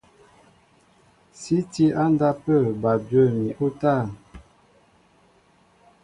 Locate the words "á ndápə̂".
2.01-2.59